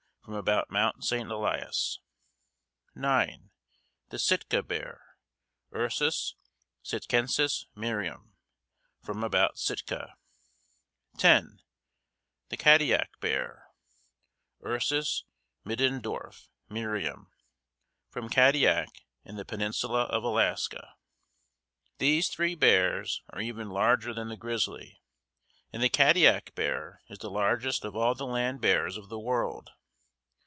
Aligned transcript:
From 0.23 0.35
about 0.35 0.69
Mount 0.71 1.03
St. 1.03 1.29
Elias. 1.29 1.99
9. 2.95 3.49
THE 4.11 4.19
SITKA 4.19 4.63
BEAR: 4.63 5.01
Ursus 5.73 6.35
sitkensis 6.81 7.65
Merriam. 7.75 8.35
From 9.03 9.23
about 9.25 9.57
Sitka. 9.57 10.15
10. 11.17 11.59
THE 12.49 12.55
KADIAK 12.55 13.09
BEAR: 13.19 13.65
Ursus 14.63 15.25
middendorfi 15.65 16.47
Merriam. 16.69 17.29
From 18.09 18.29
Kadiak 18.29 19.03
and 19.25 19.37
the 19.39 19.43
Peninsula 19.43 20.03
of 20.03 20.23
Alaska. 20.23 20.93
These 21.97 22.29
three 22.29 22.55
bears 22.55 23.21
are 23.31 23.41
even 23.41 23.69
larger 23.69 24.13
than 24.13 24.29
the 24.29 24.37
grizzly, 24.37 25.01
and 25.73 25.81
the 25.83 25.89
Kadiak 25.89 26.53
Bear 26.55 27.01
is 27.09 27.17
the 27.19 27.31
largest 27.31 27.83
of 27.83 27.97
all 27.97 28.13
the 28.15 28.27
land 28.27 28.61
bears 28.61 28.95
of 28.97 29.09
the 29.09 29.19
world. 29.19 29.71